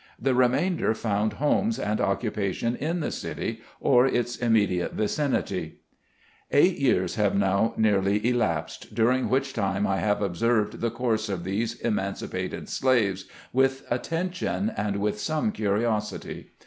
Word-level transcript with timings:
The 0.19 0.33
remainder 0.33 0.95
found 0.95 1.33
homes 1.33 1.77
and 1.77 1.99
occupa 1.99 2.51
tion 2.55 2.75
in 2.75 3.01
the 3.01 3.11
city, 3.11 3.61
or 3.79 4.07
its 4.07 4.35
immediate 4.35 4.93
vicinity. 4.93 5.79
INTRODUCTORY 6.49 6.49
NOTE. 6.51 6.79
149 6.87 6.89
Eight 6.89 6.95
years 6.95 7.15
have 7.17 7.35
now 7.37 7.73
nearly 7.77 8.27
elapsed, 8.27 8.95
during 8.95 9.29
which 9.29 9.53
time 9.53 9.85
I 9.85 9.97
have 9.97 10.23
observed 10.23 10.81
the 10.81 10.89
course 10.89 11.29
of 11.29 11.43
these 11.43 11.75
emancipated 11.81 12.67
slaves 12.67 13.25
with 13.53 13.83
attention 13.91 14.71
and 14.75 14.95
with 14.97 15.19
some 15.19 15.51
curiosity. 15.51 16.49